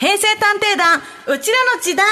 [0.00, 2.06] 平成探偵団うちらの時代。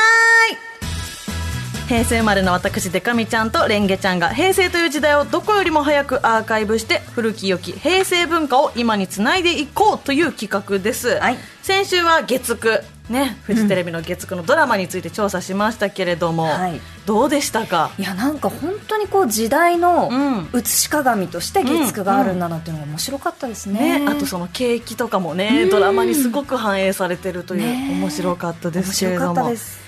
[1.88, 11.38] 平成生まれの私デカミちゃんとレンゲちゃんが平成という時代をどこよりも早くアーカイブして古き良き平成文化を今につないでいこうという企画です、はい。
[11.62, 16.80] 先週は月9ねフジテレビの月9のドラマについて調査しましたけれども、はい。
[17.06, 17.90] どうでしたか？
[17.98, 20.48] いやなんか本当にこう時代のうん。
[20.52, 29.32] 写し鏡として月9があるんだなっていうのが面白かったですね,、ね、あとその景気とかもね、ドラマにすごく反映されてるという、ね面白かったで面すけれども。
[29.32, 29.80] ったです。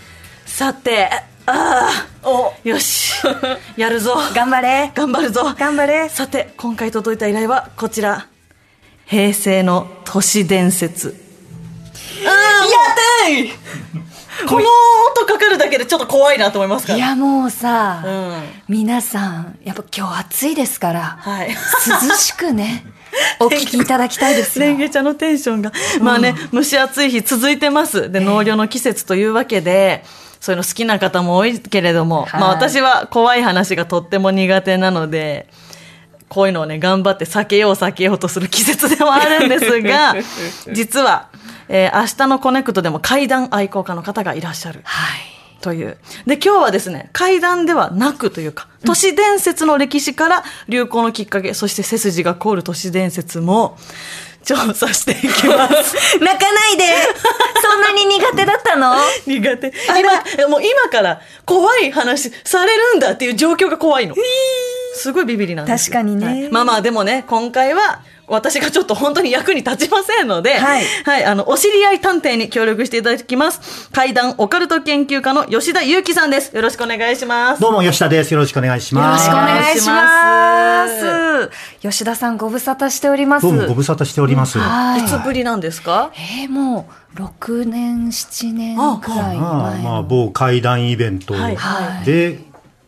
[0.46, 1.08] さて
[1.46, 1.88] あ
[2.22, 2.52] あお。
[2.68, 3.14] よし。
[3.76, 4.16] やるぞ。
[4.34, 4.92] 頑張れ。
[4.94, 5.54] 頑張るぞ。
[5.58, 6.08] 頑張れ。
[6.08, 8.26] さて今回届いた依頼はこちら。
[9.06, 11.29] 平成の都市伝説
[12.24, 12.34] やっ
[13.22, 13.50] たい。
[14.46, 14.66] この
[15.12, 16.98] 音かかるだけでちょっと怖いなと思いますから。
[16.98, 18.42] いやもうさ、うん。
[18.68, 21.48] 皆さんやっぱ今日暑いですから、はい。
[21.48, 22.84] 涼しくね
[23.40, 24.66] お聞きいただきたいですよ。
[24.66, 28.10] レンゲちゃんのテンションが、まあね、蒸し暑い日続いてます。
[28.10, 30.04] で、農業の季節というわけで、
[30.40, 32.40] そういうの好きな方も多いけれども、はい。
[32.40, 35.48] まあ私は怖い話がとっても苦手なので、
[36.28, 40.14] こういうのをね、頑張って避けよう避けようとする季節でもあるんですが、
[40.72, 41.28] 実は、
[41.72, 44.80] えー明日のコネクトでも怪談愛好家の方がいらっしゃる。
[44.84, 45.20] はい
[45.62, 45.98] という。
[46.26, 53.76] で、今日はですね、怪談ではなくというか、都市伝説の歴史から流行のきっかけ、そして背筋が凍る都市伝説も
[54.42, 55.94] 調査していきます。
[56.18, 56.84] 泣かないで
[57.60, 58.94] そんなに苦手だったの？
[59.26, 59.72] 苦手。
[60.40, 64.14] 今、もう今から怖い話されるんだっていう状況が怖いの。
[64.94, 73.90] すごいビビりなんですよ確かにねはいまあまあでもね、今回は私がちょっと本当に役に立ちませんので、はいはい、あの、お知り合い探偵に協力していただきます。
[73.90, 76.54] 怪談オカルト研究家の吉田祐樹さんです。
[76.54, 77.60] よろしくお願いします。
[77.60, 78.32] どうも吉田です。
[78.32, 79.24] よろしくお願いしよろます。
[79.24, 84.58] しくお願いしおます吉田さんご無沙汰しておりますどうもご無沙汰しております。
[84.58, 86.12] はいいつぶりなんですか？
[86.14, 92.38] えー、もう6年7年くらい前のまあ、まあ、某会談イベントはいはいで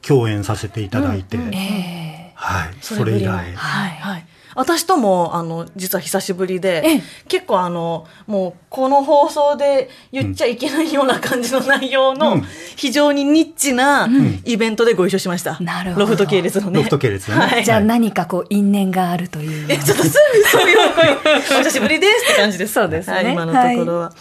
[0.06, 3.28] 共演させていただいて、えはい、それ以来。
[3.28, 3.54] はい。
[3.54, 4.26] はい。
[4.54, 12.44] 私とも、あの、実は久しぶりでええ、結構あの、もう、この放送で言っちゃいけないような感じの内容うのん、
[12.76, 14.08] 非常にニッチな
[14.44, 15.58] イベントでご一緒しました。
[15.60, 16.78] なるほどロフト系列のね。
[16.78, 17.64] ロフト系列のねはい。
[17.64, 22.74] じゃあ何かこう因縁があるというえ、ちょっとすぐそういう声、お久しぶりですって感じです。
[22.74, 24.12] そうですねはい、今のところは。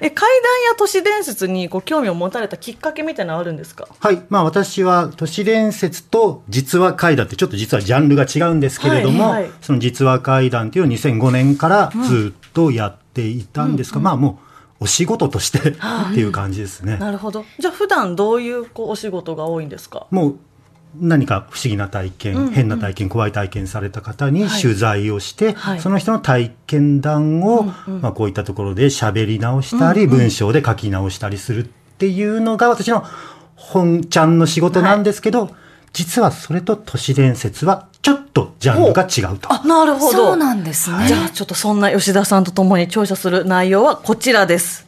[0.00, 3.88] え、怪談や都市伝説にこう興味を持たれたきっかけみたいなのあるんですか？
[3.98, 4.22] はい。
[4.28, 14.40] まあ私は都市伝説と実話怪談ってちょっと実はジャンルが違うんですけれども、はいはいその実話怪談っていうのを2005年からずっとやっていたんですが、まあも
[14.80, 15.62] うお仕事としてっ
[16.14, 16.96] ていう感じですね。
[16.98, 17.44] なるほど。
[17.58, 20.06] じゃあ普段どういうこうお仕事が多いんですか？
[20.10, 20.38] もう
[20.96, 25.80] 何か不思議な体験、変な体験怖い体験された方に取材をして、はい。
[25.80, 31.68] その人の体験談を、まあ、こういったところで喋り直したり、文章で書き直したりするっ
[31.98, 33.04] ていうのが私の
[33.54, 35.50] 本ちゃんの仕事なんですけど、
[35.92, 39.52] 実はそれと都市伝説はちょっとジャンルが違うと。
[39.52, 40.12] あ、なるほど。
[40.12, 41.06] そうなんですね。
[41.08, 44.86] じゃあちょっとそんな吉田さんと共に調査する内容はこちらです。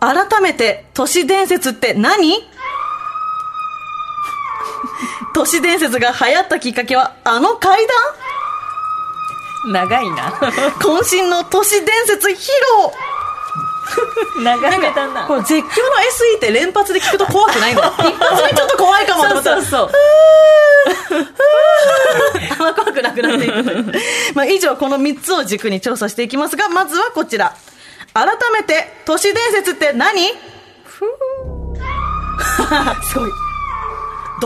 [0.00, 2.32] 改めて都市伝説って何？
[5.34, 7.84] 都市伝説が流行ったきっかけはあの怪
[9.72, 10.30] 長いな。
[10.40, 12.44] 談渾身の都市伝説披露。
[14.42, 19.62] 長めだなこれ絶叫の SE って連発で聞くと怖くないんだよ一発目ちょっと怖いかもと思ったら。
[19.62, 19.90] そう
[22.50, 23.92] あんま怖くなくなっていく
[24.34, 27.54] まあ以上この3つを軸に調査していきますがまずはこちら。
[28.14, 30.28] 改めて都市伝説って何？
[33.10, 33.30] すごい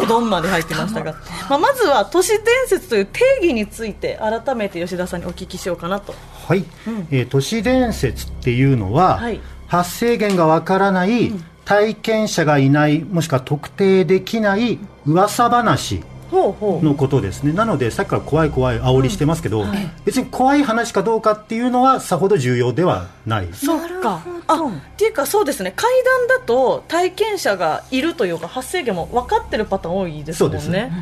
[0.00, 1.14] ドドンまで入ってましたが、
[1.48, 6.14] まあ、まずは都市伝説という定義について改めて吉田さんにお聞きしようかなと。
[6.46, 6.64] はい、
[7.10, 9.40] えー都市伝説っていうのは、はい。
[9.66, 11.30] 発生源がわからない、
[11.66, 17.52] 体験者がいないもしくは特定できない噂話のことですね。
[17.52, 19.64] なのでさっきから怖い怖い煽りしてますけど、
[20.04, 23.48] 別に怖い話かどうかっていうのはさほど重要ではない。
[23.52, 24.22] そうか。
[24.46, 25.72] あっていうかそうですね。
[25.76, 25.90] 階
[26.28, 30.58] 段だと体験者がいるというか発生源も分かってるパターン多いですもんね。
[30.58, 30.88] そうです。
[30.88, 30.92] ね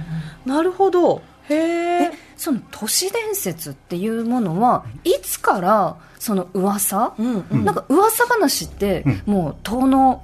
[0.44, 1.22] なるほど。
[1.48, 7.64] へええその都市伝説っていうものはいつからその噂、うんうん。
[7.64, 9.22] なんか噂話って、うん。
[9.26, 10.22] もう遠の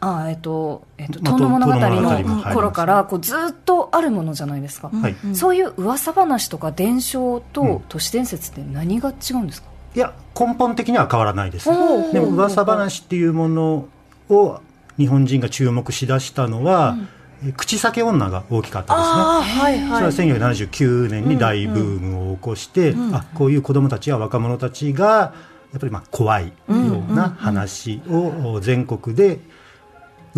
[0.00, 5.16] あえっ、と,、えっとまあ遠野物語の頃からこうずっとあるものじゃないですか、はい。
[5.34, 7.42] そういう噂話とか伝承うん。
[7.52, 11.68] と都市伝説って何が違うんですか、いや根本的には変わらないです。
[12.12, 13.88] でも噂話っていうもの
[14.28, 14.60] を
[14.96, 16.96] 日本人が注目しだしたのは、
[17.44, 19.14] え口裂け女が大きかったですね。
[19.60, 20.12] はいはい。
[20.12, 25.34] それは1979年に大ブームを起こして、あこういう子供たちや若者たちが
[25.72, 29.38] やっぱりまあ怖いような話を全国で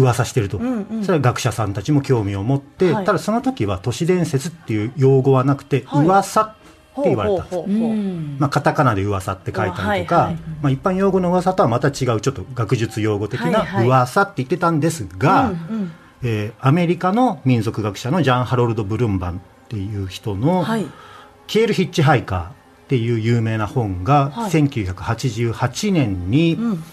[0.00, 1.04] 噂してると、んうん。
[1.04, 3.04] それは学者さんたちも興味を持って、はい。
[3.04, 6.06] ただその時は都市伝説っていう用語はなくて、はい。
[6.06, 6.54] 噂っ
[7.02, 8.40] て言われたんです。
[8.40, 13.86] まあ、カタカナで噂って書いたりとか、はいはいまあ、一般用語の噂とはまた違うちょっと学術用語的なはいはい。
[13.86, 15.92] 噂って言ってたんですが、うんうん。
[16.22, 19.38] えーアメリカの民族学者のジャン・ハロルド・ブルンバンっ
[19.68, 20.86] ていう人のはい
[21.48, 22.52] 「消えるヒッチハイカー」っ
[22.88, 24.50] ていう有名な本がはい。
[24.50, 26.84] 1988年にうん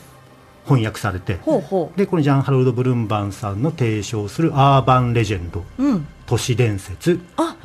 [0.67, 1.35] 翻訳されて、
[1.95, 6.07] でこのジャン・ハロルド・ブルンバンさんの提唱するアーバン・レジェンドううん。
[6.25, 7.19] 都市伝説。
[7.37, 7.55] あ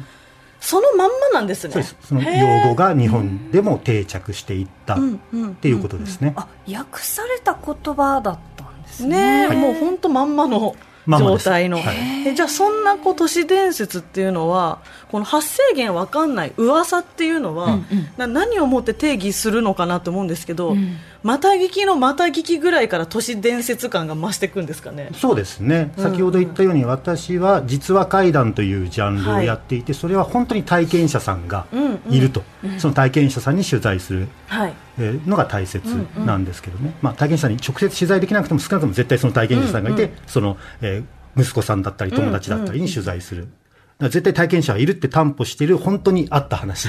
[0.61, 1.73] そのまんまなんですね。
[1.73, 1.97] そうです。
[2.03, 5.55] その用語が日本でも定着していったっうんうん。
[5.57, 6.33] ていうことですね。
[6.37, 9.49] あ訳された言葉だったんですね。
[9.49, 9.57] はい。
[9.57, 10.77] もう本当まんまの
[11.07, 12.29] 状態の、はい。
[12.29, 14.79] えじゃあそんなこう都市伝説っていうのは
[15.11, 18.09] この発生源わかんない噂っていうのは、うんうん。
[18.17, 20.97] な何をもって定義するのかなと思うんですけど、うん。
[21.23, 25.11] また聞きのまた聞きぐらいから都市伝説感が増していくんですかね。
[25.15, 32.13] そうですね、先ほど言ったように、私は実話怪談というジャンルをやっていて、それは本当に体験者さんがうんうん。
[32.13, 32.43] いると、
[32.79, 34.29] その体験者さんに取材する。
[34.47, 34.69] はい。
[34.69, 35.83] えーのが大切
[36.17, 39.85] なんですけどね、まあ、体験者に直接取材できなくても、少なくとも絶対その体験者さん。
[39.85, 41.05] がいて、その、えー
[41.37, 43.43] 息子さんだったり、友達だったりに取材する。
[43.43, 43.53] だか
[44.01, 46.89] ら絶対体験者はいるって担保している本当にあった話。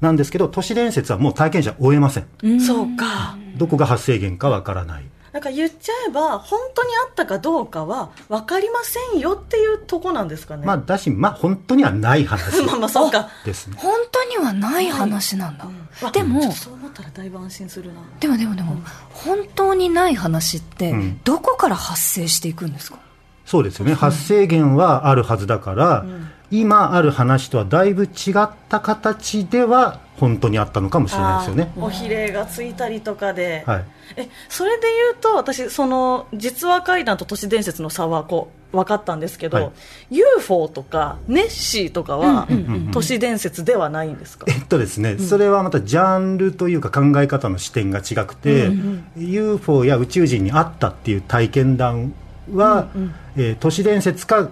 [0.00, 2.60] なんですけど、都市伝説はもう体験者追えません。
[2.60, 3.36] そうか。
[3.56, 5.04] どこが発生源かわからない。
[5.32, 10.66] なんか言っちゃえば本当にあったかどうかは分かりませんよっていうとこなんですかね。
[10.66, 13.30] まあ、だし、まあ、本当にはない話 まあまあそうか。
[13.44, 13.76] ですね。
[13.78, 15.66] 本当にはない話なんだ、
[16.02, 18.00] わでもそう思ったらだいぶ安心するな。
[18.20, 21.20] でもでもでも、本当にない話ってうん。
[21.24, 22.98] どこから発生していくんですか、
[23.44, 23.94] そうですよね。
[23.94, 26.04] 発生源はあるはずだから、
[26.52, 31.72] 今ある話とはだいぶ違った形では本当にあったのかもしれないですよね。
[31.78, 33.84] おひれがついたりとかで、はい。
[34.16, 39.62] えそれで言うと私その実話怪談と都市伝説の差はこう分かったんですけど、は
[40.10, 40.16] い。
[40.18, 42.90] UFO とかネッシーとかはうんうんうんうん。
[42.90, 48.70] 都市伝説ではないんですか、えっとですね、それはまたジャンルというか考え方の視点が違くて、
[49.16, 52.12] UFO や宇宙人に会ったっていう体験談
[52.52, 52.90] は、
[53.36, 54.50] えー都市伝説か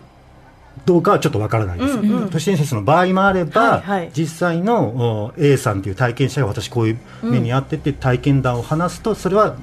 [0.84, 2.30] どうかはちょっとわからないです、うんうん。
[2.30, 4.10] 都市伝説の場合もあれば、はいはい。
[4.14, 9.56] 実際のお A さんという体験者が私こういう目に遭ってて体験談を話すとそれは、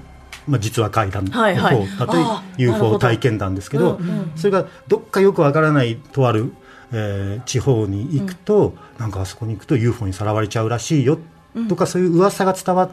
[0.48, 3.00] まあ、実は怪談の方だと UFO ど。
[3.00, 4.00] 体験談ですけど、
[4.36, 6.54] それがどっかよくわからないとある、
[6.92, 11.20] えー地方に行くと、なんかあそこに行くと UFO にさらわれちゃうらしいよ、
[11.68, 12.90] とかそういう噂が伝わっ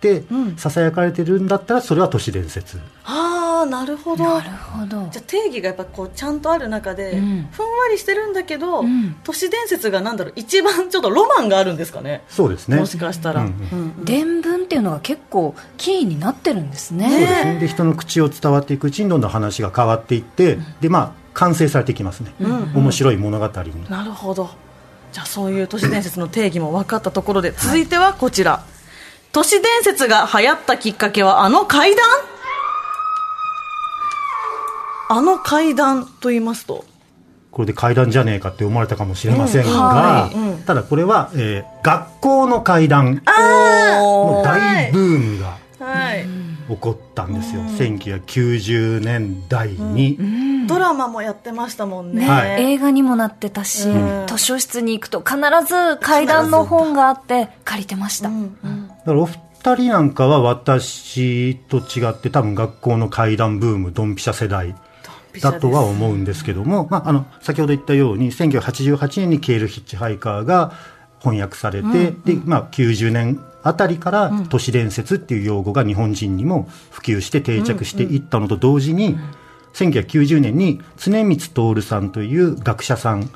[0.00, 0.56] てうん。
[0.56, 4.24] ささやかれてるんだったらそれは都市伝説、ああなるほど。
[4.24, 5.08] なるほど。
[5.10, 7.48] じゃあ定義がやっぱこうちゃんとある中で、うん。
[7.50, 9.16] ふんわりしてるんだけど、うん。
[9.24, 12.22] 都市伝説がなんだろう一番ちょっとロマンがあるんですかね。
[12.28, 12.76] そうですね。
[12.76, 14.04] もしかしたら、うんうんうん。
[14.04, 17.08] 伝聞っていうのが結構キーになってるんですね。
[17.08, 17.58] そうですね。
[17.60, 22.76] で人の口を伝わっていくうちにどんどん話が変わっていって、でまあ完成されていきますね、うんうん。
[22.76, 24.50] 面白い物語に、なるほど。
[25.12, 28.64] じゃあそういう都市伝説の定義も分かったところで続いてはこちら、
[29.32, 32.04] 都市伝説が流行ったきっかけはあの怪談
[35.08, 36.84] あの怪談と言いますと。
[37.50, 39.76] これで怪談じゃねえかって思われたかもしれませんが、うん。
[39.76, 40.36] はい。
[40.36, 40.62] うん。
[40.64, 46.26] ただこれは、えー学校の怪談おの大ブームがはい、
[46.68, 50.18] 起こったんですよ、1990年代に、
[50.66, 52.74] ドラマもやってましたもんね、はい。
[52.74, 54.26] 映画にもなってたし、うん。
[54.26, 55.36] 図書室に行くと必
[55.66, 58.58] ず階段の本があって借りてました、うん。
[58.64, 58.88] うん。
[58.88, 59.36] だからお二
[59.76, 64.74] 人なんかは私と違って多分学校の怪談ブームドンピシャ世代
[65.40, 70.72] だとは思うんですけども、まあ、あの先ほど言ったように1988年に「ケール・ヒッチハイカー」が
[71.20, 79.18] 翻訳されて、でまあ、90年あたりから都市伝説っていう用語が日本人にも普及して定着していったのと同時に、
[79.72, 81.36] 1990年に常光
[81.74, 83.28] 徹さんという学者さん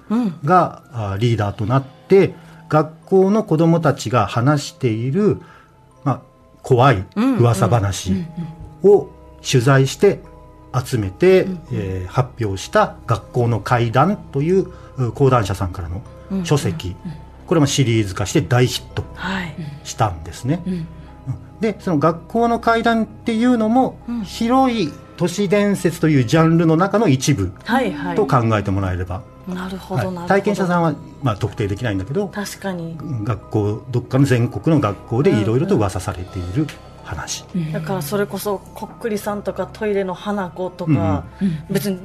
[0.45, 2.35] が、あリーダーとなって
[2.69, 5.39] 学校の子どもたちが話している、
[6.05, 6.21] まあ、
[6.63, 8.25] 怖い噂話
[8.83, 9.09] を
[9.43, 10.21] 取材して
[10.85, 14.67] 集めて、えー発表した「学校の怪談」という
[14.99, 16.03] う講談社さんからの
[16.45, 16.95] 書籍、
[17.47, 19.55] これもシリーズ化して大ヒットはい。
[19.85, 20.63] したんですね。
[21.61, 28.17] でその学校の怪談っていうのも、広い都市伝説というジャンルの中の一部はいはい。
[28.17, 30.05] と考えてもらえれば、なるほはい。
[30.05, 30.29] どなるほど。
[30.29, 32.97] 体験者さんは、まあ、特定できないんだけど確かに。
[33.25, 36.67] 学校どっかの全国の学校でいろいろと噂されている
[37.11, 41.25] 話、だからそれこそこっくりさんとかトイレの花子とか、
[41.71, 41.99] 別に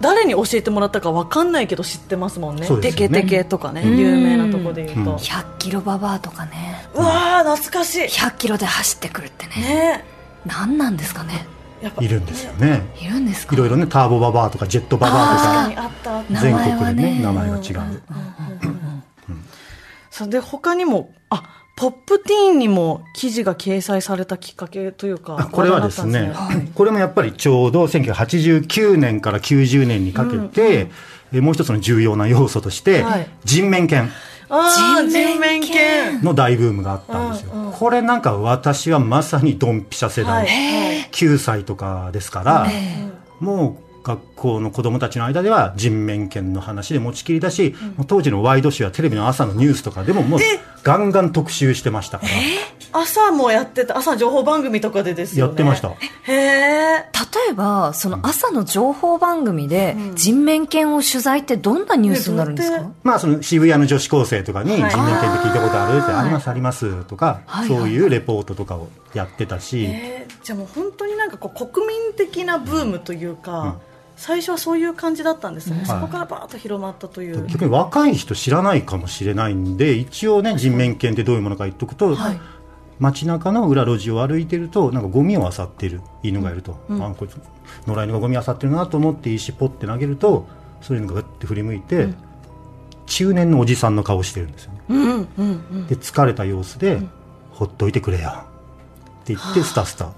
[0.00, 2.66] 誰に教えてもらったか分かんないけど知ってますもんね。
[2.66, 3.20] そうですよね。
[3.20, 3.98] テケテケとかね、うん。
[3.98, 5.16] 有名なとこで言うと、うん。
[5.16, 6.88] 100キロババアとかね。
[6.94, 8.04] うわー懐かしい。
[8.04, 9.52] 100キロで走ってくるってね。
[9.56, 10.04] ね。
[10.44, 11.46] 何なんですかね。
[11.80, 12.82] やっぱいるんですよね。
[13.00, 13.54] いるんですか。
[13.54, 16.18] いろいろねターボババアとかジェットババアとか確かにあった。
[16.18, 17.22] あった名全前はね国でね。
[17.22, 18.02] 名前が違う、
[20.10, 26.20] そうで他にもあポップティーンにも記事が掲載されたきっかけというかあこれはですね。
[26.20, 30.90] 話題になったんこれもやっぱりちょうど1989年から90年にかけて、
[31.32, 33.28] えもう一つの重要な要素として、はい。
[33.44, 34.10] 人面犬。
[34.48, 35.72] 人面犬。
[35.72, 41.08] 犬の大ブームがあったんですよ、うんうんこれなんか私はまさにドンピシャ世代、はい。
[41.10, 43.10] 9歳とかですから、え。
[43.40, 50.40] もう学校の子供たちの間では人面犬の話で持ちきりだし、もう当時のワイドショーやテレビの朝のニュースとかでももう
[50.82, 53.96] ガンガン特集してましたから、朝もやってた？
[53.96, 55.50] 朝情報番組とかでですよね。
[55.50, 55.90] やってました。
[55.90, 55.96] へ
[56.28, 57.06] え？
[57.32, 62.78] 例えばその朝の情報番組で人面犬を取材ってどんなニュースになるんですか？
[62.78, 64.96] うやっまあその渋谷の女子高生とかに人はい。
[64.96, 67.68] 面犬って聞いたことあるってありますありますとか、はい。
[67.68, 73.78] そういうレポートとかをやってたし、えーじゃあもう本当になんかこう国民的なブームというか、
[74.16, 82.40] 最初はそういう感じだったんですね、そこからバーッと広まったという、逆に若い人知らないかもしれないんで一応ね人面犬ってどういうものか言っとくと、はい。
[82.98, 87.36] 街中の裏路地を歩いてるとなんかゴミを漁ってる犬がいると、あこいつ
[87.86, 90.46] 野良犬がゴミ漁ってるなと思って石ポッて投げると
[90.82, 92.10] そういうのがガッて振り向いて、
[93.06, 94.82] 中年のおじさんの顔してるんですよね。
[94.88, 95.86] うんうんうん。
[95.88, 97.00] で疲れた様子で、
[97.50, 100.12] ほっといてくれよって言ってスタスタ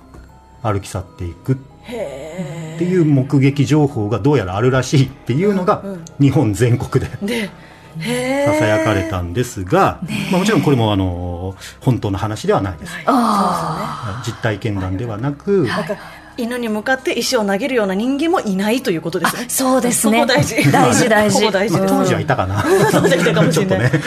[0.62, 5.84] 歩き去っていくへっていう目撃情報がどうやらあるらしいっていうのが
[6.20, 7.50] 日本全国で
[7.98, 10.00] ささやかれたんですが、
[10.30, 15.96] まあ、もちろんこれもあの本当の話ではないです、あ実体験談ではなく、なんか
[16.36, 19.44] 犬に向かって石を投げるような人間もいないということですね。
[19.46, 20.26] あそうですね。
[20.26, 21.08] 大事大事。
[21.08, 21.78] 大事大事。
[21.86, 24.02] 当時はいたかな当時はいたかもしれないちょっとね。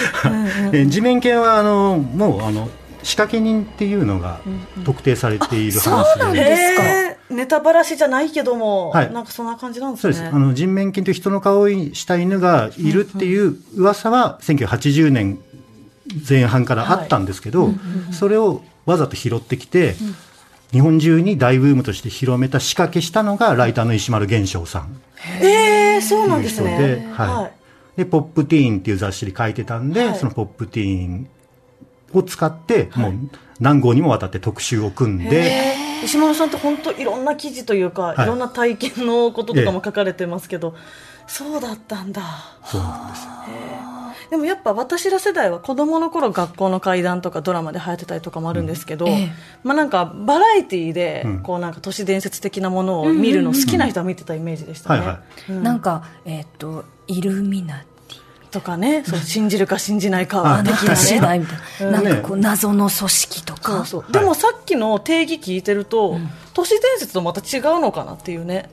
[0.74, 2.69] え地面犬はあのもうあの
[3.03, 4.39] 仕掛け人っていうのが
[4.84, 9.13] 特定されているそう話で、なんですかネタばらしじゃないけども、はい。
[9.13, 10.13] なんかそんな感じなんですね。
[10.13, 10.36] そうです。
[10.36, 15.39] あの人面犬という人の顔をした犬がいるっていう噂は1980年
[16.27, 17.72] 前半からあったんですけど、
[18.12, 19.96] それをわざと拾ってきて、
[20.72, 25.01] 日本中に大ブームとして広めた仕掛けしたのがライターの石丸玄翔さん。
[25.41, 26.77] ええそうなんですね。
[26.77, 27.51] で、は
[27.96, 28.00] い。
[28.00, 30.15] で、ポップティーンっていう雑誌に書いてたんで、はい。
[30.15, 31.27] そのポップティーン
[32.13, 33.13] を使って、もう
[33.60, 38.24] 何号にもわたって特集を組んで、石丸さんって本当いろんな記事というか、はい。
[38.24, 40.75] い、ろんな体験のこととかも書かれてますけど、
[41.27, 42.24] そうだったんだ。
[42.63, 43.27] そうなんです。
[44.30, 49.12] でもやっぱ私ら世代は子供の頃学校の怪談とかドラマで流行ってたりとかもあるんですけど、うん。
[49.12, 49.32] ええ。
[49.63, 51.39] まあなんかバラエティーでうん。
[51.44, 55.00] こうなんか都市伝説的なものを見るの好きな人は見てたイメージでしたね。
[55.00, 55.63] はいはうん。
[55.63, 57.97] なんかえっ、とイルミナティ
[58.60, 61.46] とかね、 そう信じるか信じないかははい的な次第ね。
[61.46, 62.06] みたいな、うん。
[62.06, 64.12] なんかこう謎の組織とそかうそう。
[64.12, 66.18] でもさっきの定義聞いてると、
[66.54, 68.70] 都市伝説とまた違うのかなっていうね、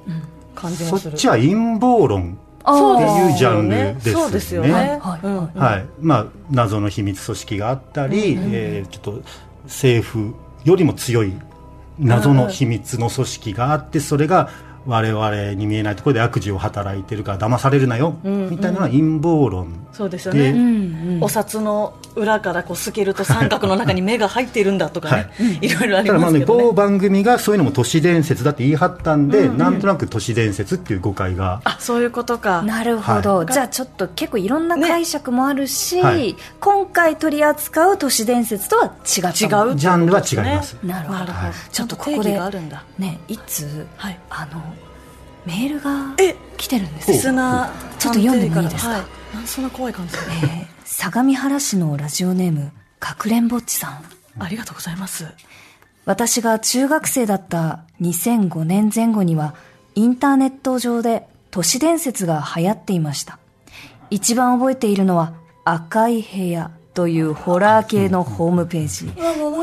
[0.54, 1.10] 感じもする。
[1.12, 4.22] そっちは陰謀論っていうジャンルですよね。
[4.22, 4.72] そうですよね。
[4.72, 4.88] はい。
[5.00, 5.50] はいうんうん。
[5.54, 5.86] はい。
[6.00, 9.22] まあ、謎の秘密組織があったり、えーちょっと
[9.64, 11.32] 政府よりも強い
[11.98, 14.50] 謎の秘密の組織があってそれが
[14.86, 19.84] 我々に見えないところで悪事を働いてるから騙されるなよ、みたいなのは陰謀論。
[19.92, 20.50] そうですよでね。
[20.50, 21.24] うんうん。
[21.24, 26.40] お札の裏からこう透けると三角の中に目が入っているんだとかね、い、ろいろありただまあね。
[26.40, 26.62] ますけどね。
[26.64, 31.60] 某番組がそういうのも都市伝説だって言い張ったんで、なんとなく都市伝説っていう誤解が。
[31.64, 32.62] あそういうことか。
[32.62, 33.46] なるほど、はい。
[33.46, 36.36] じゃあちょっと結構いろんな解釈もあるし、はい。
[36.60, 40.76] 今回取り扱う都市伝説とは違った違うジャンルは違います。
[40.82, 41.18] なるほど。
[41.20, 41.52] なるほど。
[41.70, 42.84] ちょっとここでがあるんだ。
[42.98, 44.18] ねいつはい。
[44.28, 44.60] あの
[45.46, 47.22] メールがえ来てるんですリよ
[47.98, 48.90] ちょっと読んでもいいですか？
[48.92, 49.46] はい。
[49.46, 50.14] そんな怖い感じ。
[50.16, 52.70] えー相模原市のラジオネーム
[53.00, 54.04] かくれんぼっちさん。
[54.38, 55.26] ありがとうございます。
[56.04, 59.54] 私が中学生だった2005年前後には
[59.94, 63.38] インターネット上で都市伝説が流行っていました。
[64.10, 65.32] 一番覚えているのは
[65.64, 69.10] 赤い部屋というホラー系のホームページ。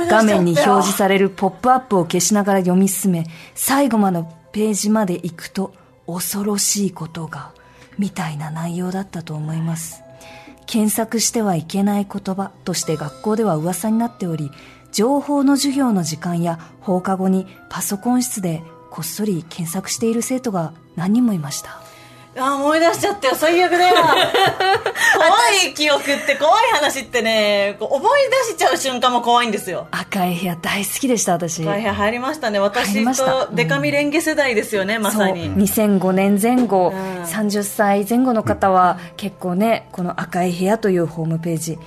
[0.10, 5.74] 画面に表示されるポップアップを消しながら読み進め最後までページまで行くと
[6.08, 7.52] 恐ろしいことが
[7.98, 10.04] みたいな内容だったと思います。
[10.66, 14.52] 検索してはいけない言葉として学校では噂になっており
[14.94, 21.82] 情報の授業の時間や放課後にパソコン室でこっそり検索している生徒が何人もいました。
[22.38, 23.36] あ思い出しちゃったよ。
[23.36, 23.96] 最悪だよ。
[24.04, 24.10] 怖
[25.70, 29.88] い記憶って怖い話ってねこう思い出しちゃう瞬間も怖いんですよ。
[29.92, 31.64] 赤い部屋大好きでした私。
[31.66, 32.60] 大変入りましたね。
[32.60, 35.46] 入私とデカミレンゲ世代ですよね、まさに。
[35.48, 35.56] そう。
[35.56, 37.24] 2005年前後、うん。
[37.24, 41.78] 30歳前後の方は結構ねこの赤い部屋というホームページ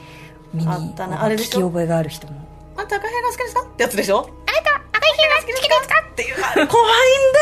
[0.52, 1.22] 身にあったな。
[1.22, 1.60] あれでしょ？
[1.60, 2.34] 聞き覚えがある人も。
[2.76, 3.60] あんた赤い部屋が好きですか？
[3.62, 4.28] ってやつでしょ？
[5.40, 7.34] 好きですかっていう怖いん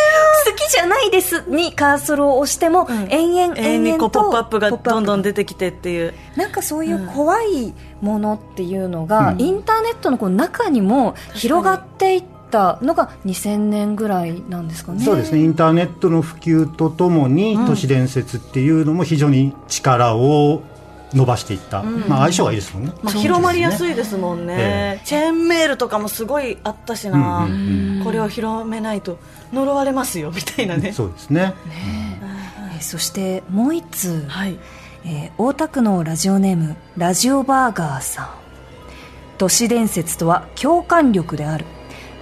[0.45, 15.05] 好きじゃないですにカーソルを押しても、延々延々にポップアップがどんどん出てきてっていうなんかそういう怖いものっていうのが、インターネットのこう中にも広がっていったのが2000年ぐらいなんですかね。
[15.05, 20.62] そうですねインターネットの普及とともに、都市伝説っていうのも非常に力を
[21.14, 29.19] 伸ばしていった、まあ、相性がいいですもんね、まあ、広まりやすいいですもんね、えチェーンメールとかもすごいあったしな、うんうんこれを広めないと
[29.52, 30.92] 呪われますよみたいなね。
[30.92, 31.54] そうですね。
[31.69, 32.33] えー
[32.81, 34.59] そしてもう一通、はい。
[35.04, 38.31] えー大田区のラジオネームラジオバーガーさん。
[39.38, 41.64] 都市伝説とは共感力である。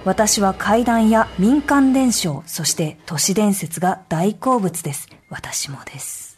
[0.05, 5.09] 私は怪談や民間伝承そして都市伝説が大好物です。
[5.29, 6.30] 私もです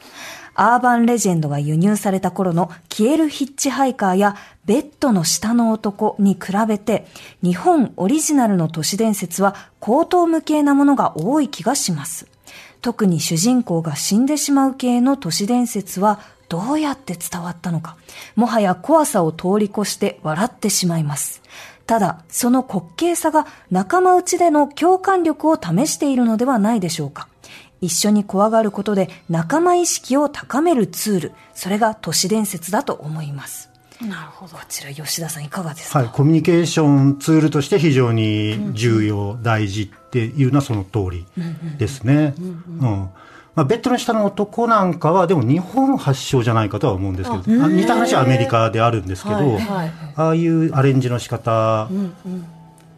[0.56, 7.06] アーバンレジェンドが輸入された頃の消えるヒッチハイカーやベッドの下の男に比べて
[7.42, 12.28] 日本オリジナルの都市伝説は高等無形なものが多い気がします
[12.82, 16.20] 特に主人公が死んでしまう系の都市伝説は
[16.50, 17.98] どうやって伝わったのか、
[18.36, 21.42] もはや怖さを通り越して笑ってしまいます。
[21.88, 27.28] ただ、その滑稽さが仲間内での共感力を試しているのではないでしょうか。
[27.84, 33.70] 一緒に怖がることで仲間意識を高めるツール、それが都市伝説だと思います。
[34.02, 34.58] なるほど。
[34.58, 41.26] こちら吉田さんいかがですか、はい、コミュニケーションツールとして非常に重要、大事っていうのはその通り
[41.78, 42.34] ですね。
[42.38, 43.10] うん
[43.56, 51.88] まあ、ベッドの下の男なんかはでも日本発祥じゃないかとは思うんですけどあ似た話はアメリカであるんですけど、はいはいああいうアレンジの仕方、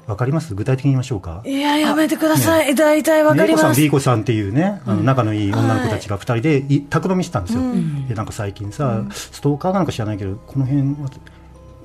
[0.07, 0.53] わかります？
[0.53, 1.41] 具体的に言いましょうか？
[1.45, 3.81] いややめてください、大体わかります。
[3.81, 7.61] B 子さんっていうね、あの仲のいい女の子たちが2人でい宅飲みしてたんですよ、
[8.07, 10.95] でなんか最近さ、ストーカーなのか知らないけどこの辺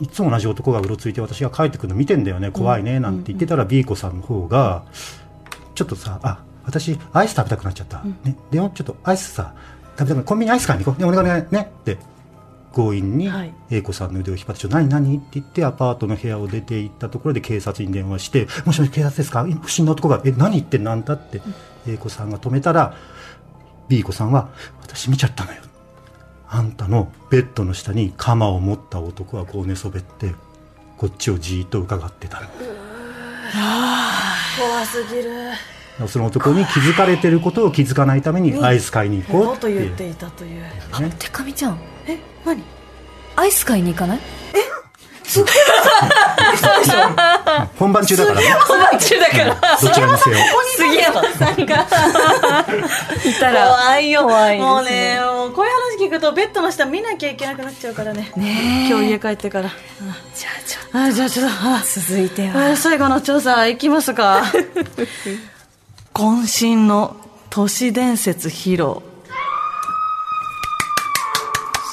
[0.01, 4.85] いつも同じ男がうろついて私が帰ってくるの見てんだよね怖いねなんて言ってたら B 子さんの方が
[5.75, 9.55] ちょっとさあ私アイス食べたくなっちゃった、ね、でもちょっとアイスさ
[9.99, 11.47] 食べたくなコンビニアイス買いに行こう、ね、お願いお願い。
[11.51, 11.71] ね。
[11.81, 11.99] って
[12.75, 19.45] 強引にはい A 子さんの腕を引っ張って「ちょ何何?」って言ってアパートの部屋を出て行ったところで警察に電話して「もしもし警察ですか？
[19.49, 21.43] 今不審な男がえ何言ってんのあんた?」って
[21.89, 22.95] A 子さんが止めたら
[23.89, 24.49] B 子さんは
[24.83, 25.59] 「私見ちゃったのよ」
[26.53, 30.35] あんたのベッドの下に鎌を持った男はこう寝そべって
[30.97, 32.47] こっちをじーっと伺ってたの
[34.59, 35.31] 怖すぎる
[36.09, 39.59] その男に気づかれてることを気づかないためにアイス買いに行ここう。
[39.59, 40.65] と言っていたという。
[40.93, 42.63] あ、てかみちゃん、え何？
[43.37, 44.21] アイス買いに行かない？
[47.79, 48.47] 本番中だからね。
[48.67, 49.79] 本番中だから。
[49.81, 50.37] どちらにせよ。
[50.77, 51.87] 杉山さんが。
[53.25, 53.69] いたら。
[53.69, 54.23] 怖いよ。
[54.23, 54.67] 怖いですね。
[54.67, 58.33] もうねもうこういう話聞くとベッドの下見なきゃいけなくなっちゃうからね。
[58.37, 58.89] ねえ。
[58.91, 59.71] 今日家帰ってから。
[60.35, 61.55] じゃあちょっあじゃあちょっと。
[61.55, 64.43] あと続いてあは最後の調査いきますか
[66.15, 67.17] 渾身の
[67.51, 69.03] 都市伝説披露。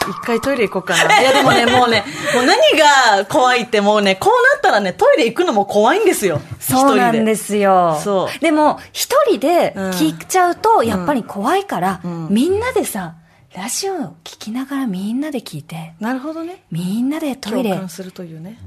[0.09, 1.19] 一回トイレ行こうかな。
[1.19, 2.03] いやでもねもうね
[2.33, 6.41] もう何が怖いってもうねこうなったらねトイレ行くのも怖いんですよ。
[6.59, 8.39] そうなんですすよそう。
[8.39, 9.89] でも一人でうん。
[9.91, 12.27] 聞いちゃうとやっぱり怖いから、ん。
[12.29, 13.15] みんなでさ
[13.55, 16.63] ラジオを聞きながらみんなで聞いてなるほどね。
[16.71, 18.57] みんなでトイレ我共感するというね。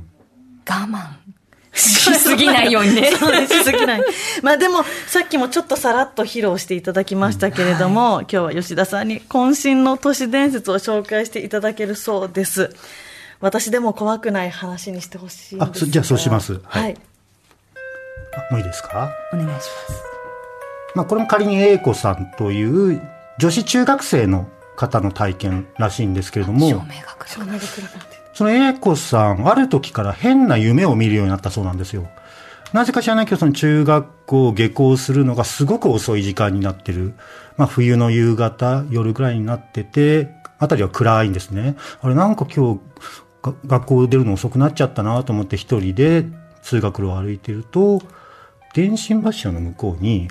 [0.67, 1.31] 慢
[1.73, 3.13] しすぎないようにね。
[3.19, 4.03] そうねしすぎない。
[4.43, 12.75] まあでも、さっきもちょっとさらっと披露していただきましたけれども、今日は吉田さんに渾身の都市伝説を紹介していただけるそうです。
[13.41, 15.71] 私でも怖くない話にしてほしいんですが。
[15.71, 16.55] あそじゃあそうします。
[16.55, 16.61] は。
[16.65, 16.93] はい。
[16.93, 16.95] い
[18.35, 19.11] あもういいですか？
[19.33, 19.71] お願いします。
[20.95, 23.01] まあ、これも仮に A 子さんという
[23.39, 26.85] 女子中学生の方の体験らしいんですけれども、照明が
[27.19, 28.10] 来る照明が暗くなって
[28.41, 32.09] その A 子さん、ある時から変な夢を見るようになったそうなんですよ。
[32.73, 37.13] なぜか知らないけど、その中学校を下校するのがすごく遅い時間になってる。
[37.59, 41.77] まあ、冬の夕方、夜ぐらいになってて、あたりは暗いんですね。
[42.01, 42.81] あれ、なんか今
[43.43, 46.25] 日、学校出るの遅くなっちゃったなと思って一人で
[46.63, 48.01] 通学路を歩いてると、
[48.73, 50.29] 電信柱の向こうに、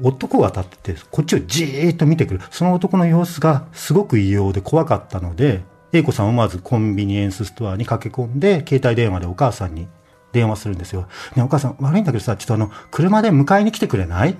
[0.00, 2.40] 男が立ってて、こっちをじーっと見てくる。
[2.52, 5.64] その男の様子がすごく異様で怖かったので、
[5.96, 9.86] A 子さんはまずコンビニエンスストアに駆け込んで、携帯電話でお母さんに
[10.32, 11.06] 電話するんですよ。
[11.36, 14.30] ね、お母さん悪いんだけどさ、ちょっとあの、車で迎えに来てくれない？
[14.30, 14.34] っ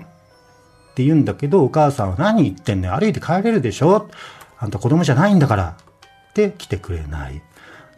[0.95, 4.09] て言うんだけど、お母さんは何言ってんねん歩いて帰れるでしょ？
[4.57, 5.77] あんた子供じゃないんだから。
[6.31, 7.41] って来てくれない。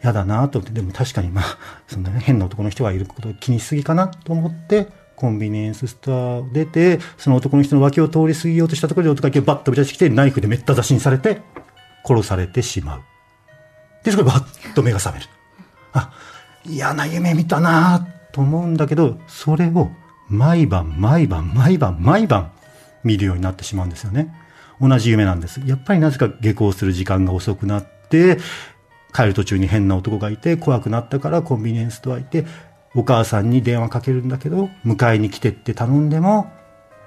[0.00, 1.44] やだなと思って、でも確かにまあ、
[1.88, 11.40] そんなね、変な男の人がいることを気にしすぎかなと思って、コンビニエンスストアを出て、その男の人の脇を通り過ぎようとしたところで男がバッと飛び出してきて、ナイフでめった刺しにされて、
[12.04, 13.02] 殺されてしまう。
[14.04, 15.30] で、そこでバッと目が覚める。
[15.92, 16.12] あ
[16.64, 19.90] 嫌な夢見たなと思うんだけどそれを
[20.28, 22.52] 毎晩毎晩毎晩毎晩
[23.04, 24.34] 見るようになってしまうんですよね。
[24.80, 25.60] 同じ夢なんです。
[25.64, 28.38] やっぱりなぜか下校する時間が遅くなって
[29.12, 32.44] 帰る途中に変な男がいて怖くなったからコンビニエンスストア行って
[32.94, 36.52] お母さんに電話かけるんだけど迎えに来てって頼んでも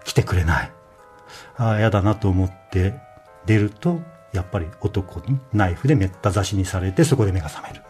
[0.04, 0.72] 来てくれない。
[1.58, 2.96] ああ嫌だなと思って
[3.46, 4.02] 出ると
[4.34, 7.82] やっぱり男にナイフでめった刺しにされてそこで目が覚める。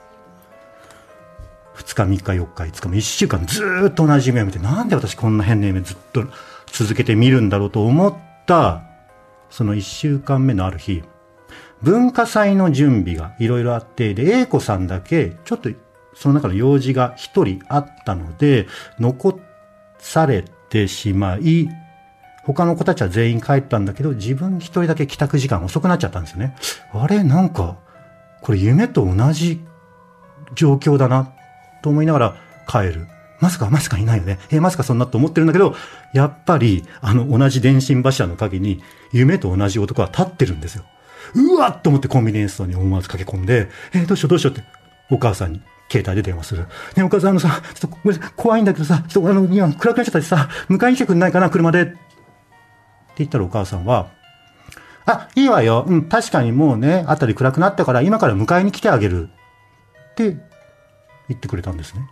[1.75, 6.25] 2日3日4日5日も1週間ずっと同じ夢を見てなんで私こんな変な夢ずっと
[6.67, 8.83] 続けて見るんだろうと思った
[9.49, 11.03] その1週間目のある日
[11.81, 15.69] 文化祭の準備がいろいろあってで A 子さんだけちょっと
[16.13, 18.67] その中の用事が1人あったので
[18.99, 19.39] 残
[19.97, 21.67] されてしまい
[22.43, 26.55] 他の子たちは全員帰ったんだけど、自分一人だけ帰宅時間遅くなっちゃったんですよね。
[26.93, 27.23] あれ？
[27.23, 27.77] なんか、
[28.41, 29.63] これ夢と同じ
[30.55, 31.33] 状況だな、
[31.81, 32.35] と思いながら
[32.67, 33.07] 帰る。
[33.39, 34.39] まさか、まさかいないよね。
[34.51, 35.75] えまさかそんなと思ってるんだけど、
[36.13, 40.83] やっぱり、あの、同じ電信柱の陰に、夢と同じ男は立ってるんですよ。
[41.35, 44.63] うわっと思ってコンビニエンスストアに思わず駆け込んで、えどうしようどうしようって、
[45.09, 46.65] お母さんに携帯で電話する。
[46.95, 51.95] ねお母さんあのさ、ちょっとごめんなさい怖いんだけどさ、ちょっとあの、今暗くなっちゃったしさ、迎えに来てくんないかな、車で。
[53.23, 54.09] って言ったらお母さんは、
[55.05, 55.85] あ、いいわよ。
[55.87, 59.29] うん、確かにもうね、あたり暗くなったから今から迎えに来てあげる。
[60.11, 60.37] って
[61.27, 62.07] 言ってくれたんですね。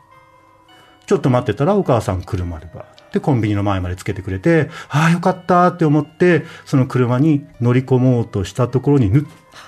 [1.05, 9.23] ちょっと待ってたらお母さん車でバーってコンビニの前までつけてくれて、ああよかったって思って、その車に乗り込もうとしたところにぬっ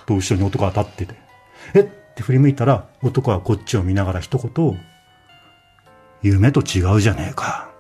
[0.06, 1.16] と後ろに男が立ってて、
[1.74, 1.84] えっ？
[2.14, 4.80] て振り向いたら男はこっちを見ながら一言、
[6.22, 7.71] 夢と違うじゃねえか。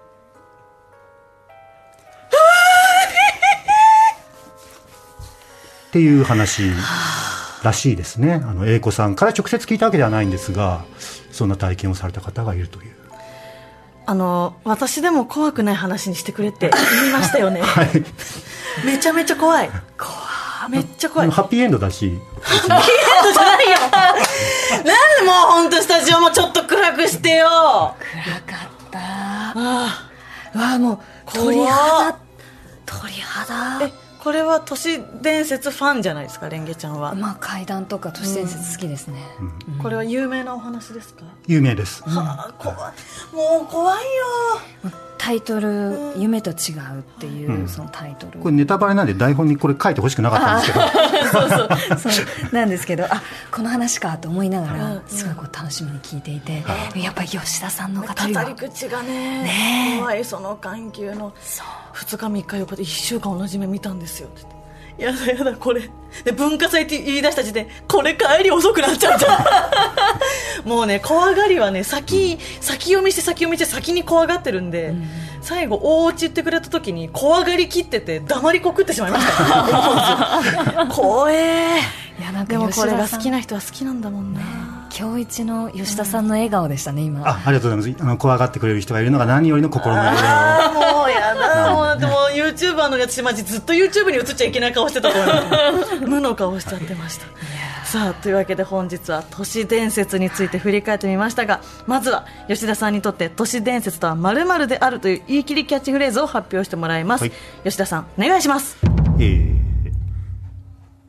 [5.91, 6.63] っていう話
[7.63, 8.36] らしいですね。
[8.45, 10.86] あの、英子さんから直接聞いたわけではないんですが、
[11.34, 12.91] そんな体験をされた方がいるという。
[14.06, 18.04] あの私でも怖くない話にしてくれって言いましたよね、 はい。
[18.86, 19.69] めちゃめちゃ怖い。
[19.97, 21.30] 怖めっちゃ怖い。
[21.30, 23.77] ハッピーエンドだし、じゃないよ。
[24.71, 24.93] なんで
[25.25, 27.47] もう本当スタジオもちょっと暗くしてよ。
[27.49, 28.99] あ暗かった。
[29.56, 30.10] あ
[30.56, 30.99] うわもう
[31.34, 32.15] 鳥肌。
[32.86, 33.86] 鳥肌。
[33.86, 39.19] えこれは都市伝説ファンじゃないですかレンゲちゃんは、まあ階段とか都市伝説好きですね、
[39.81, 42.03] これは有名なお話ですか、有名です。
[42.03, 42.77] はあ怖い
[43.34, 44.91] もう怖いよ
[45.23, 46.55] タイトル「夢と違う」
[46.99, 50.79] っていうそのタイトル、これネタバレなんで台本にこれ書いてほしくなかったんですけ
[51.93, 56.63] ど、そうなんですけどあこの話かと思いながうんうんらすごいこう楽しみに聞いていて、
[56.95, 59.99] やっぱり吉田さんの語語りりは口がねねえ。
[59.99, 61.34] 怖いその緩急の
[61.93, 64.61] 2日3日4日で1週間同じ目見たんですよって言って
[65.01, 65.89] やだやだこれ。
[66.23, 74.93] で文化祭って言い出した時点これ帰り遅くなっちゃうじゃんもうね怖がりはね先先読みして先読みして先に怖がってるんで、
[75.41, 80.87] 最後大落ち言ってくれた時に怖がりきってて黙りこくってしまいました。
[80.93, 81.79] 怖え
[82.19, 84.41] いやなんかでもこれが好きな人は好きなんだもんな、
[84.95, 87.27] 今日一の吉田さんの笑顔でしたね今。
[87.27, 88.03] あありがとうございます。
[88.03, 88.17] あの。
[88.17, 90.01] 怖がってくれる人がいるのが何よりの心の。
[90.03, 97.25] あーもうやだもうでも YouTuber のやつマジずっと YouTube に映っちゃいけない顔してたと思う無の顔しちゃってました。
[97.85, 107.31] さあというわけで本日は都市伝説について振り返ってみましたがまずは吉田さんにとって都市伝説とは〇〇であるという言い切りキャッチフレーズを発表してもらいます、はい。
[107.63, 108.77] 吉田さんお願いします。
[109.19, 109.61] えー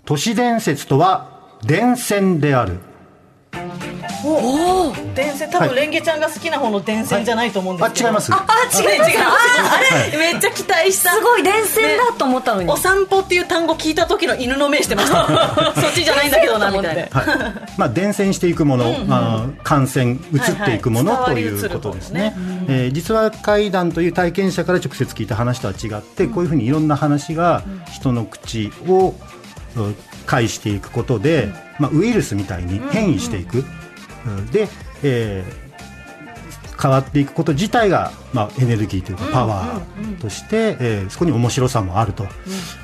[0.05, 2.81] 都市伝説とは伝線である。
[4.25, 8.33] おお伝線多分はいレンゲちゃんが好きな方の伝線じゃないと思うんですけど、あ違います。
[8.33, 9.01] あ違う違う。
[9.01, 11.11] あれめっちゃ期待した。
[11.13, 15.27] すごい伝線だと思ったのに、お散歩っていう単語聞いた時の犬の目してました。
[15.81, 17.03] そっちじゃないんだけどなみたいな。
[17.03, 17.09] はい。
[17.77, 21.35] まあ、伝染していくもの、あー感染、移っていくもの、はいはい。
[21.35, 22.35] ということですね。
[22.37, 22.79] 伝わり移。
[22.85, 29.15] えー実は怪談という体験者から直接聞いた話とは違って、こういうふうにいろんな話が人の口を
[29.77, 31.49] うん介していくことで、
[31.81, 33.59] まあ、ウイルスみたいに変異していく。
[33.59, 33.82] うん
[34.51, 34.69] で、
[35.03, 35.73] えー
[36.83, 42.27] 変わっていくこと自体が、まあ、エネルギーというかパワーとして、えーそこに面白さもあると、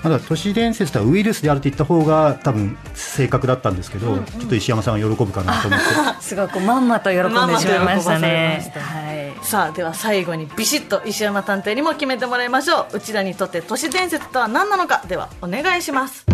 [0.05, 5.87] ただ都市伝説とはウイルスであると言った方が多分正確だったんですけど、ちょっと石山さんが喜ぶかなと思って。
[6.23, 8.81] すごいこうまんまと喜んでしまいましたまんまと喜ばされまねした。
[8.81, 9.33] はい。
[9.43, 12.99] さあでは最後にビシッと石山探偵にも決めてもらいましょう。
[12.99, 15.03] うちらにとって都市伝説とは何なのか。
[15.09, 16.25] ではお願いします。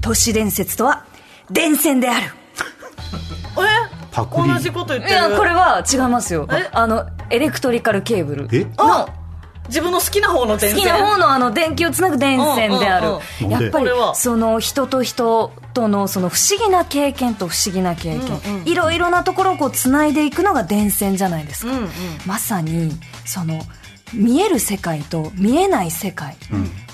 [0.00, 1.04] 都市伝説とは
[1.50, 2.26] 伝線である。
[2.26, 2.45] え
[4.12, 4.52] パクリ。
[4.52, 5.10] 同じこと言ってる。
[5.10, 6.48] いやこれは違いますよ。
[6.50, 6.68] え？
[6.72, 8.48] あのエレクトリカルケーブル。
[8.52, 8.64] え？
[8.78, 9.08] の
[9.68, 10.78] 自分の好きな方の電線。
[10.78, 21.88] 好きな方のあの電気をつなぐ電線である、うんうんうんやっぱりその人と人とのその不思議な経験と不思議な経験、いろいろなところをこうつないでいくのが電線じゃないですか、うんうん。
[22.26, 22.92] まさに
[23.24, 23.60] その
[24.14, 26.36] 見える世界と見えない世界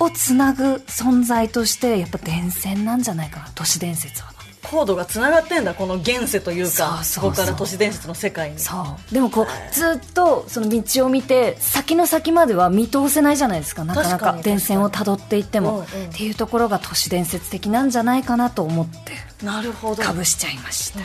[0.00, 3.48] をつなぐ存在としてやっぱ電線なんじゃないかな。
[3.54, 4.31] 都市伝説は。
[4.72, 8.58] コードがつながってんだこの現世というかそここから都市伝説の世界に。
[8.58, 9.14] そう。
[9.14, 13.84] でもこうずっとその道を見て先の先までは見通せないじゃないですか。
[13.84, 16.08] なかなか電線をたどっていっても、うんうん。
[16.08, 19.44] っていうところが都市伝説的なんじゃないかなと思って。
[19.44, 20.02] なるほど。
[20.02, 21.02] かぶしちゃいました、う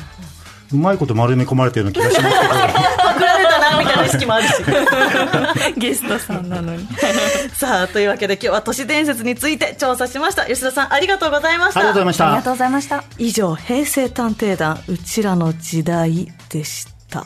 [0.75, 2.53] まいこと丸め込まれてるような気がしますけど。
[2.97, 4.53] パクられたなみたいな意識もあるし
[5.77, 6.87] ゲストさんなのに。
[7.53, 10.45] さあというわけで今日は都市伝説について調査しました。
[10.45, 11.79] 吉田さんありがとうございました。
[11.79, 12.27] ありがとうございました。
[12.27, 13.03] ありがとうございました。
[13.17, 17.25] 以上平成探偵団うちらの時代でした